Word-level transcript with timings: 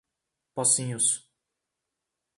Pocinhos 0.55 1.29